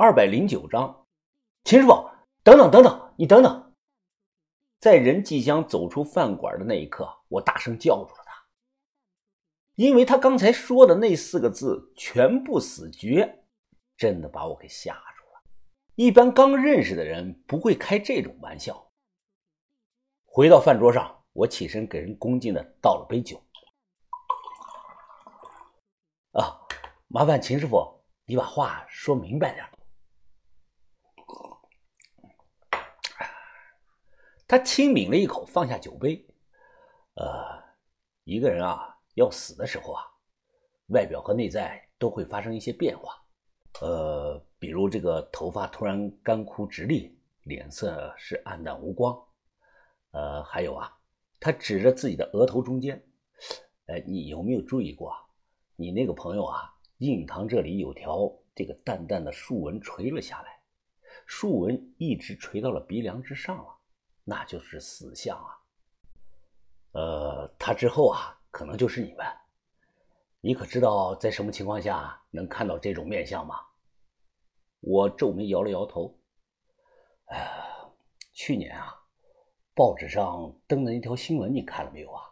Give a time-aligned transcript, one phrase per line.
[0.00, 1.08] 二百零九章。
[1.64, 2.08] 秦师傅，
[2.44, 3.74] 等等等等，你等等！
[4.78, 8.32] 在人即将走出饭馆的那一刻，我大声叫住了他，
[9.74, 13.42] 因为他刚才说的那四个字“全部死绝”，
[13.98, 15.42] 真的把我给吓住了。
[15.96, 18.92] 一般刚认识的人不会开这种玩笑。
[20.26, 23.36] 回到饭桌上，我起身给人恭敬的倒了杯酒。
[26.34, 26.56] 啊，
[27.08, 29.68] 麻烦秦师傅，你把话说明白点。
[34.48, 36.26] 他轻抿了一口，放下酒杯。
[37.16, 37.62] 呃，
[38.24, 40.02] 一个人啊，要死的时候啊，
[40.86, 43.12] 外表和内在都会发生一些变化。
[43.82, 49.22] 呃，比如这个头发突然干枯直立，脸色是暗淡无光。
[50.12, 50.96] 呃，还有啊，
[51.38, 53.04] 他指着自己的额头中间，
[53.88, 55.18] 哎，你有没有注意过啊？
[55.76, 60.58] 你那个朋友啊，印堂这里有条这个淡淡的竖纹垂了下来，
[61.26, 63.77] 竖纹一直垂到了鼻梁之上了，
[64.28, 65.58] 那就是死相啊。
[66.92, 69.26] 呃，他之后啊，可能就是你们。
[70.42, 73.56] 你可知道在什么情况下能看到这种面相吗？
[74.80, 76.14] 我皱眉摇了摇头。
[77.28, 77.50] 哎，
[78.34, 78.94] 去年啊，
[79.74, 82.22] 报纸上登的那条新闻你看了没有啊？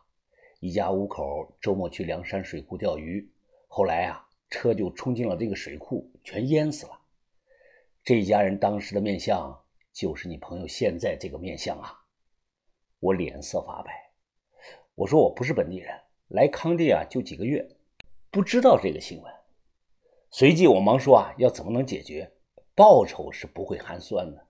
[0.61, 3.27] 一家五口周末去梁山水库钓鱼。
[3.69, 7.01] 后来啊，车就冲进了这个水库，全淹死了。
[8.05, 9.59] 这一家人当时的面相
[9.97, 12.05] 就是你朋友现在这个面相啊！
[13.01, 14.13] 我脸色发白，
[14.95, 17.67] 我说我不是本地人，来康定啊就几个月，
[18.31, 19.33] 不知道这个新闻。
[20.31, 22.31] 随即我忙说啊，要怎么能解决？
[22.75, 24.47] 报酬是不会寒酸的。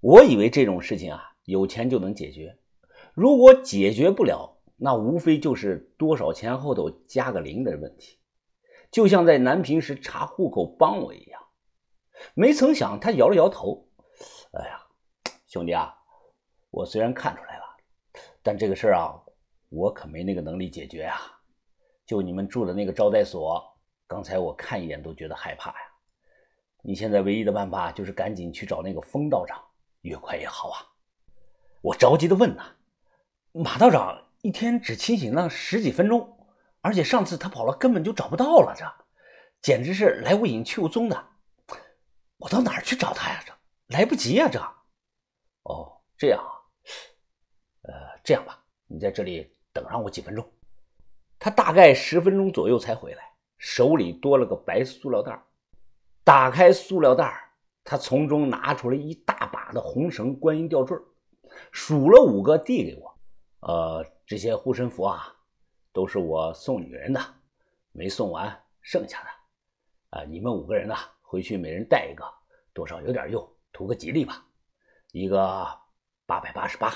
[0.00, 2.58] 我以为这种事情啊，有钱就能解决。
[3.14, 8.18] 如果解决不了，那无非就是多少钱后头加个零的问题。
[8.90, 11.40] 就像在南平时查户口帮我一样，
[12.34, 13.87] 没曾想他摇了摇头。
[14.52, 14.82] 哎呀，
[15.46, 15.94] 兄弟啊，
[16.70, 17.64] 我虽然看出来了，
[18.42, 19.12] 但这个事儿啊，
[19.68, 21.20] 我可没那个能力解决啊。
[22.06, 23.62] 就你们住的那个招待所，
[24.06, 25.76] 刚才我看一眼都觉得害怕呀。
[26.80, 29.62] 你现在唯一的办法就是赶紧去找那个封道长，
[30.00, 30.80] 越快越好啊。
[31.82, 32.76] 我着急的问呐，
[33.52, 36.36] 马道长一天只清醒了十几分钟。
[36.80, 38.84] 而且上次他跑了，根本就找不到了，这
[39.60, 41.26] 简直是来无影去无踪的。
[42.38, 43.42] 我到哪儿去找他呀？
[43.44, 43.52] 这
[43.88, 44.48] 来不及呀！
[44.48, 44.60] 这
[45.64, 46.48] 哦，这样啊，
[47.82, 50.46] 呃，这样吧，你在这里等上我几分钟。
[51.38, 53.22] 他大概十分钟左右才回来，
[53.58, 55.38] 手里多了个白塑料袋。
[56.24, 57.50] 打开塑料袋，
[57.82, 60.96] 他从中拿出了一大把的红绳观音吊坠，
[61.72, 63.18] 数了五个，递给我。
[63.60, 65.34] 呃，这些护身符啊。
[65.90, 67.20] 都是我送女人的，
[67.90, 72.24] 没送完，剩下的，啊，你们五个人呢，回去每人带一个，
[72.72, 73.42] 多少有点用，
[73.78, 74.44] 图个吉利吧。
[75.12, 75.38] 一个
[76.26, 76.92] 八百八十八，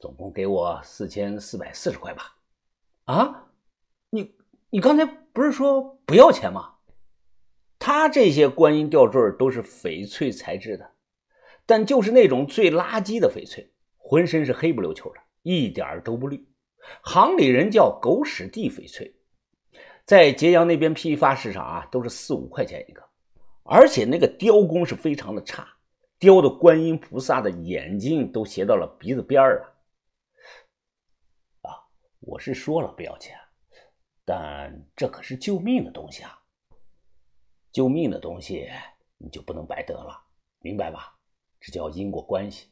[0.00, 2.34] 总共给我四千四百四十块吧。
[3.04, 3.46] 啊，
[4.10, 4.34] 你
[4.70, 6.74] 你刚才不是说不要钱吗？
[7.78, 10.90] 他这些观音吊坠都是翡翠材质的，
[11.64, 16.44] 但就是那种最垃圾的翡翠，浑身是黑不溜秋的，一点都不绿。
[17.02, 19.14] 行里人叫狗屎地翡翠，
[20.04, 23.00] 在揭阳那边批发市场啊，都是四五块钱一个，
[23.62, 25.66] 而且那个雕工是非常的差，
[26.20, 29.74] 雕的观音菩萨的眼睛都斜到了鼻子边儿了。
[31.62, 31.72] 啊，
[32.20, 33.34] 我是说了不要钱，
[34.26, 36.38] 但这可是救命的东西啊！
[37.72, 38.68] 救命的东西
[39.16, 40.22] 你就不能白得了，
[40.58, 41.18] 明白吧？
[41.58, 42.68] 这叫因果关系。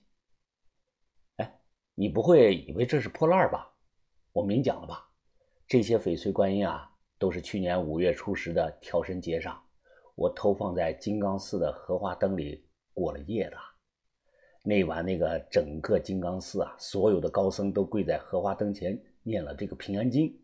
[1.37, 1.61] 哎，
[1.95, 3.75] 你不会以为这是破烂吧？
[4.33, 5.09] 我明讲了吧，
[5.67, 9.67] 这些翡翠观音啊，都是去年五月初十的跳神节上，
[10.17, 12.68] 我偷放在金刚寺的荷花灯里
[12.99, 13.57] 过了夜的。
[14.65, 20.37] 那晚那个整个金刚寺啊，所有的高僧都跪在荷花灯前念了这个平安经，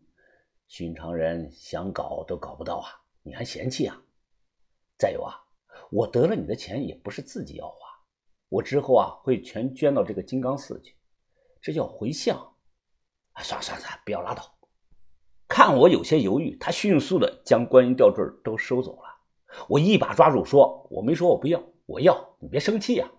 [0.67, 2.87] 寻常人想搞都搞不到啊！
[3.21, 4.01] 你还嫌弃啊？
[4.97, 5.35] 再有啊，
[5.91, 7.75] 我得了你的钱也不是自己要花，
[8.47, 10.95] 我之后啊会全捐到这个金刚寺去，
[11.61, 12.37] 这叫回向。
[13.43, 14.43] 算了算了算了，不要拉倒。
[15.47, 19.09] 看我有些犹豫，他迅速的将观音吊坠都收走了。
[19.67, 23.09] 我一把抓住，说：“我没说我不要，我要你别生气呀。”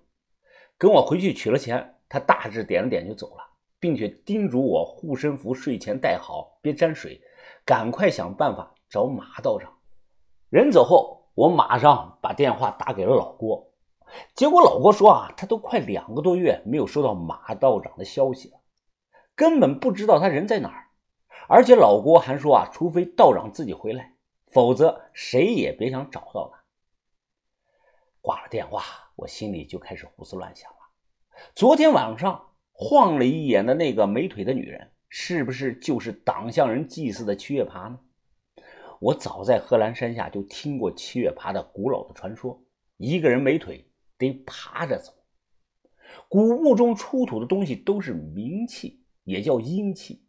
[0.78, 3.42] 跟我回去取了钱，他大致点了点就走了，
[3.80, 7.20] 并且叮嘱我护身符睡前带好，别沾水，
[7.64, 9.72] 赶快想办法找马道长。
[10.50, 13.72] 人走后，我马上把电话打给了老郭，
[14.34, 18.60] 结果老郭说啊，他都快两个多月没有收到马道长的消息了。
[19.34, 20.88] 根本不知道他人在哪儿，
[21.48, 24.12] 而且老郭还说啊，除非道长自己回来，
[24.52, 26.62] 否则谁也别想找到他。
[28.26, 28.82] 挂了电话，
[29.14, 30.78] 我心里就开始胡思乱想了。
[31.54, 38.00] 昨天晚上晃了一眼的那个没腿的女人，是不是就是党项人祭祀的七月爬呢？
[38.98, 42.60] 我早在贺兰山下就听过七月爬的古老的传说，
[42.96, 43.88] 一个人没腿
[44.18, 45.12] 得爬着走。
[46.28, 50.26] 古墓中出土的东西都是冥器，也叫阴器。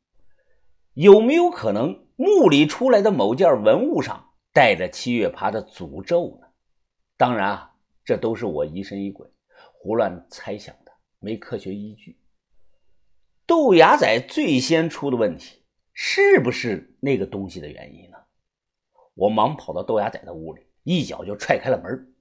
[0.94, 6.48] 有没有可能墓里出来的某件文物上带着七月爬的诅咒呢？
[7.18, 7.74] 当然啊，
[8.08, 9.28] 这都是我疑神疑鬼、
[9.74, 12.18] 胡乱猜想的，没科学依据。
[13.46, 18.16] 豆芽仔最先出的问题，是不是那个东西的原因呢？
[19.14, 22.14] 我忙跑到豆芽仔的屋里，一脚就踹开了门。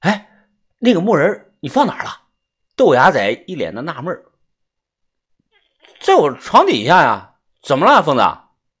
[0.00, 0.48] 哎，
[0.80, 2.10] 那个木人你放哪儿了？
[2.74, 4.20] 豆芽仔一脸的纳闷
[6.00, 7.36] 在我床底下呀。
[7.62, 8.22] 怎么了，疯子？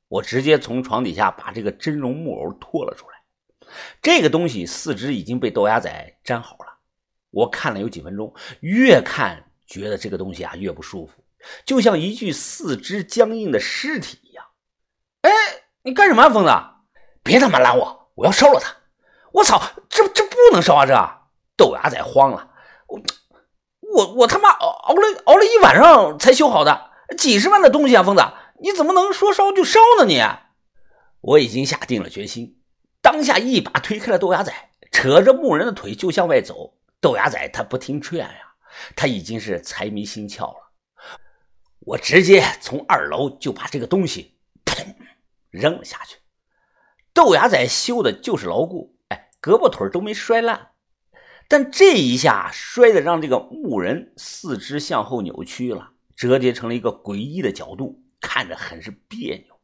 [0.08, 3.15] 我直接从床底下把这个真容木偶拖了出来。
[4.02, 6.78] 这个东西四肢已经被豆芽仔粘好了，
[7.30, 11.24] 我看了有几分钟，越看觉得这个东西啊越不舒服，
[11.64, 14.44] 就像一具四肢僵硬的尸体一样。
[15.22, 15.30] 哎，
[15.82, 16.50] 你干什么，啊，疯子？
[17.22, 18.12] 别他妈拦我！
[18.14, 18.74] 我要烧了他！
[19.32, 20.86] 我操，这这不能烧啊！
[20.86, 20.94] 这
[21.56, 22.50] 豆芽仔慌了，
[22.86, 23.02] 我
[23.92, 28.22] 我我他妈熬了熬了一晚上才修好的，几十万的东西啊，疯子，
[28.62, 30.06] 你怎么能说烧就烧呢？
[30.06, 30.22] 你，
[31.20, 32.55] 我已经下定了决心。
[33.06, 34.52] 当下一把推开了豆芽仔，
[34.90, 36.76] 扯着牧人的腿就向外走。
[37.00, 38.54] 豆芽仔他不听劝呀，
[38.96, 40.72] 他已经是财迷心窍了。
[41.78, 44.84] 我直接从二楼就把这个东西砰
[45.50, 46.16] 扔了下去。
[47.14, 50.72] 豆芽仔修的就是牢固，哎，胳膊腿都没摔烂。
[51.46, 59.60] 但这一下摔的让这个牧人四肢向后扭曲了，折叠成了一个诡异的角度，看着很是别扭。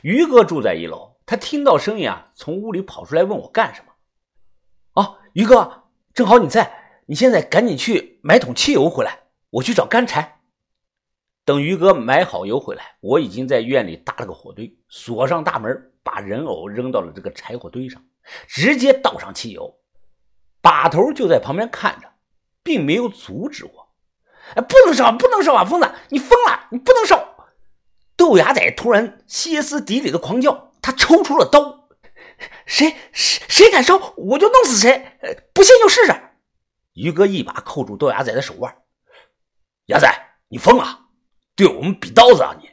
[0.00, 1.15] 于哥住在一楼。
[1.26, 5.02] 他听到声音啊，从屋里跑出来问我干什么。
[5.02, 5.82] 啊，于哥，
[6.14, 10.40] 正好你在，你现在赶紧去买桶汽油回来，我去找干柴。
[11.44, 18.00] 等于哥买好油回来，我已经在院里搭了个火堆，锁上大门，把人偶扔到了这个柴火堆上，
[18.46, 19.80] 直接倒上汽油。
[20.60, 22.08] 把头就在旁边看着，
[22.62, 23.88] 并没有阻止我。
[24.54, 25.64] 哎，不能烧，不能烧啊！
[25.64, 27.48] 疯子，你疯了，你不能烧！
[28.16, 30.65] 豆芽仔突然歇斯底里的狂叫。
[30.86, 31.88] 他抽出了刀，
[32.64, 35.18] 谁谁谁敢烧，我就弄死谁！
[35.52, 36.14] 不信就试试。
[36.92, 38.84] 于哥一把扣住豆芽仔的手腕，
[39.86, 40.08] 芽仔，
[40.46, 41.08] 你疯了？
[41.56, 42.70] 对我们比刀子啊你！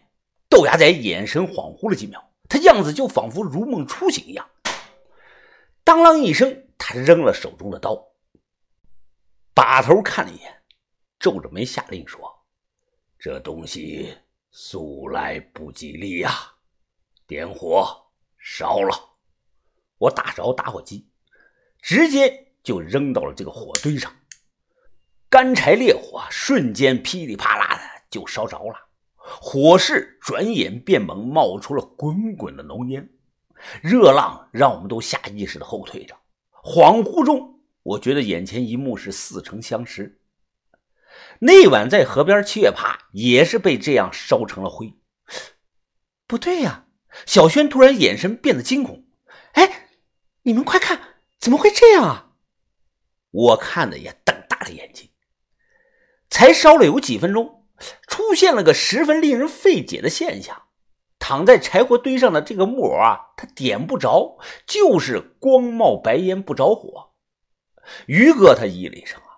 [0.47, 4.47] 豆芽仔眼神恍惚了几秒，他样子就仿佛如梦初醒一样。
[5.83, 7.99] 当啷一声，他扔了手中的刀。
[9.55, 10.61] 把头看了一眼，
[11.17, 12.31] 皱着眉下令说
[13.17, 14.15] ：“这东西
[14.51, 16.31] 素来不吉利呀，
[17.25, 18.01] 点火。”
[18.45, 18.93] 烧了！
[19.97, 21.07] 我打着打火机，
[21.81, 24.13] 直接就扔到了这个火堆上。
[25.29, 28.75] 干柴烈火瞬间噼里啪啦的就烧着了，
[29.15, 33.09] 火势转眼变猛，冒出了滚滚的浓烟，
[33.81, 36.13] 热浪让我们都下意识的后退着。
[36.51, 40.19] 恍惚中，我觉得眼前一幕是似曾相识。
[41.39, 44.93] 那晚在河边，七月爬也是被这样烧成了灰。
[46.27, 46.82] 不对呀！
[47.25, 49.05] 小轩突然眼神变得惊恐，
[49.53, 49.89] 哎，
[50.43, 50.99] 你们快看，
[51.39, 52.31] 怎么会这样啊？
[53.31, 55.09] 我看的也瞪大了眼睛。
[56.29, 57.65] 才烧了有几分钟，
[58.07, 60.63] 出现了个十分令人费解的现象：
[61.19, 67.11] 躺在柴火堆上的这个木偶啊，它点不着，就是光冒白烟不着火。
[68.07, 69.37] 于哥他咦了一声啊，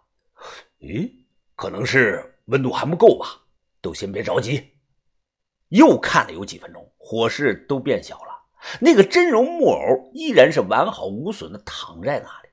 [0.80, 1.12] 咦，
[1.56, 3.42] 可能是温度还不够吧？
[3.82, 4.75] 都先别着急。
[5.70, 6.94] 又看了有几分钟。
[6.98, 8.46] 火势都变小了，
[8.82, 12.50] 那个真容木偶依然是完好无损的躺在那里。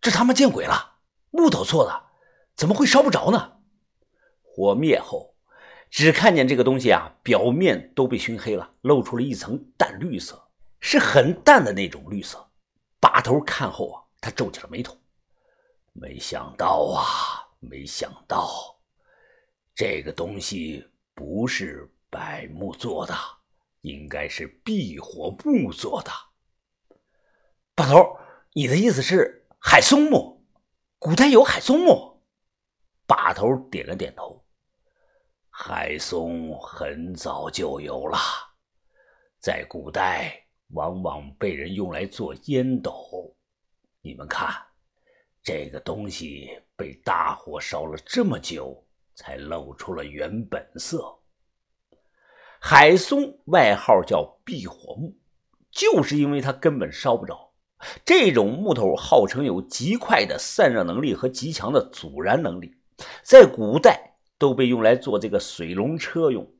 [0.00, 0.96] 这这他妈见鬼了！
[1.30, 2.04] 木头做的，
[2.56, 3.58] 怎么会烧不着呢？
[4.42, 5.36] 火灭后，
[5.90, 12.50] 只看见这个东西啊，表面都被熏黑了，露出了一层淡绿色，是很淡的那种绿色。
[12.98, 14.96] 把头看后啊，他皱起了眉头。
[15.92, 18.48] 没想到啊，没想到，
[19.74, 20.84] 这个东西
[21.20, 21.86] 不是。
[22.12, 22.18] 柏
[22.52, 23.14] 木做的，
[23.82, 26.10] 应该是避火木做的。
[27.72, 28.18] 把头，
[28.52, 30.42] 你的意思是海松木？
[30.98, 32.20] 古代有海松木？
[33.06, 34.44] 把头点了点头。
[35.50, 38.18] 海松很早就有了，
[39.38, 43.32] 在古代往往被人用来做烟斗。
[44.00, 44.52] 你们看，
[45.44, 48.84] 这个东西被大火烧了这么久，
[49.20, 51.18] 才露出了原本色。
[52.58, 55.14] 海松外号叫避火木，
[55.70, 57.52] 就是因为它根本烧不着，
[58.02, 62.74] 这种木头号称有极快的散热能力和极强的阻燃能力，
[63.22, 66.50] 在古代都被用来做这个水龙车用。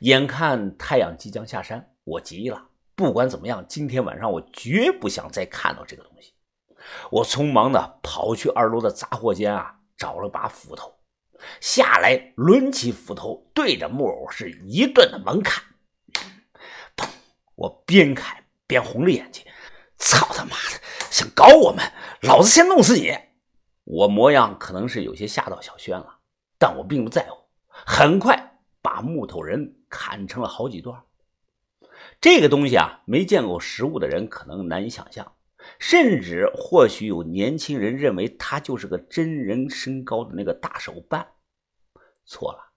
[0.00, 2.70] 眼看太阳即将下山，我急了。
[2.94, 6.32] 不管怎么样，今天晚上我绝不想再看到这个东西。
[7.10, 10.94] 我匆忙的跑去二楼的杂货间啊，找了把斧头，
[11.60, 15.64] 下来抡起斧头，对着木偶是一顿的猛砍。
[16.96, 17.08] 砰！
[17.54, 19.44] 我边砍边红着眼睛，
[19.98, 21.84] 操他妈的，想搞我们，
[22.22, 23.16] 老子先弄死你！
[23.84, 26.20] 我模样可能是有些吓到小轩了，
[26.58, 31.02] 但我并不在乎，很快把木头人砍成了好几段。
[32.20, 35.33] 这个东西啊，没见过实物的人可能难以想象。
[35.78, 41.26] 甚至或许有年轻人认为他就是个真人身高的那个大手办，
[42.24, 42.72] 错了。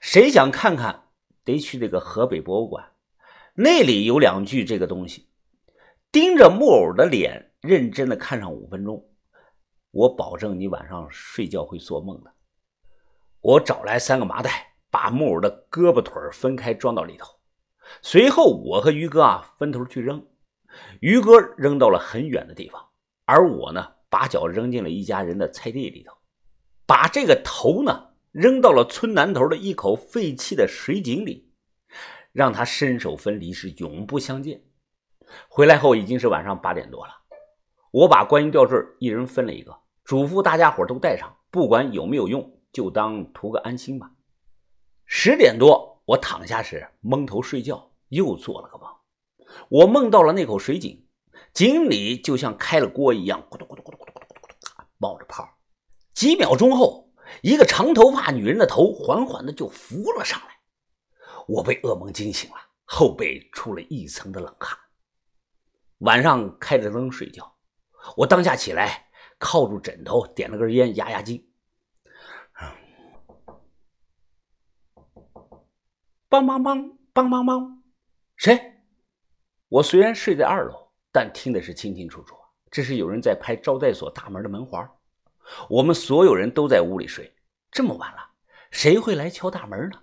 [0.00, 1.08] 谁想看看，
[1.44, 2.92] 得去那个河北博物馆，
[3.54, 5.28] 那里有两具这个东西。
[6.10, 9.08] 盯着木偶的脸，认真的看上五分钟，
[9.90, 12.32] 我保证你晚上睡觉会做梦的。
[13.40, 17.38] 我找来三个麻袋，把木偶的胳膊腿分开装到里头，
[18.02, 20.26] 随后我和于哥啊分头去扔。
[21.00, 22.84] 于哥扔到了很远的地方，
[23.24, 26.12] 而我呢，把脚扔进了一家人的菜地里头，
[26.86, 31.52] 把这个头呢扔到了村南头的一口废弃的水井里，
[32.32, 34.62] 让他身首分离，是永不相见。
[35.48, 37.12] 回来后已经是晚上八点多了，
[37.90, 44.10] 我把观音吊坠一人分了一个，嘱咐大家伙都带上，不管有没有用，就当图个安心吧。
[45.06, 48.88] 十点多，我躺下时蒙头睡觉，又做了个梦。
[49.68, 51.06] 我梦到了那口水井，
[51.52, 54.56] 井里就像开了锅一样，咕嘟咕嘟咕嘟咕嘟咕嘟咕嘟
[54.98, 55.58] 冒着泡。
[56.14, 57.12] 几秒钟后，
[57.42, 60.58] 一个长头发女人的头缓缓的就浮了上来。
[61.46, 64.78] 我被噩梦惊醒了，后背出了一层的冷汗。
[65.98, 67.56] 晚上开着灯睡觉，
[68.16, 71.48] 我当下起来，靠住枕头，点了根烟压压惊。
[76.28, 77.78] 梆梆梆梆梆梆，
[78.36, 78.77] 谁？
[79.68, 82.34] 我虽然睡在二楼，但听的是清清楚楚。
[82.70, 84.88] 这是有人在拍招待所大门的门环。
[85.68, 87.34] 我们所有人都在屋里睡，
[87.70, 88.18] 这么晚了，
[88.70, 90.02] 谁会来敲大门呢？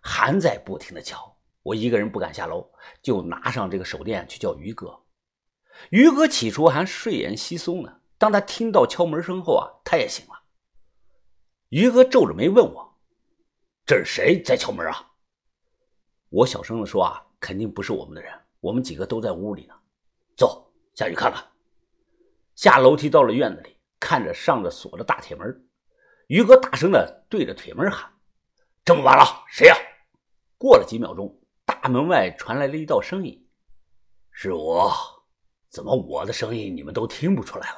[0.00, 2.68] 还在不停的敲，我一个人不敢下楼，
[3.02, 5.00] 就拿上这个手电去叫于哥。
[5.90, 10.32] 于哥起初还睡眼惺忪呢，当他听到敲门声后啊，他也醒了。
[11.68, 12.98] 于哥皱着眉问我
[13.86, 15.09] ：“这是谁在敲门啊？”
[16.30, 19.74] 我小声的说：“啊，肯定不是我们的人，我们几个都在屋里呢。
[20.36, 21.44] 走，下去看看。”
[22.54, 25.68] 下楼梯到了院子里，看着上着锁的大铁门，
[26.28, 28.08] 于哥大声的对着铁门喊
[28.84, 29.76] ：“这么晚了，谁呀？”
[30.56, 33.48] 过了几秒钟，大门外传来了一道声音
[34.30, 34.92] ：“是我。
[35.68, 37.76] 怎么我的声音你们都听不出来了？”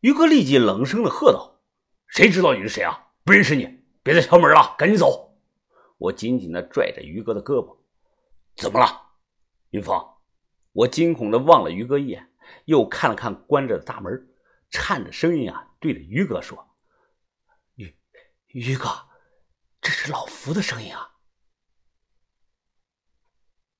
[0.00, 1.60] 于哥立即冷声的喝道
[2.08, 3.08] ：“谁知道你是谁啊？
[3.24, 5.25] 不认识你，别再敲门了，赶紧走。”
[5.98, 7.78] 我紧紧的拽着于哥的胳膊，
[8.56, 9.14] 怎么了，
[9.70, 10.14] 云峰？
[10.72, 12.30] 我惊恐的望了于哥一眼，
[12.66, 14.28] 又看了看关着的大门，
[14.70, 16.76] 颤着声音啊，对着于哥说
[17.76, 17.94] ：“于
[18.48, 18.88] 于哥，
[19.80, 21.14] 这是老福的声音啊。”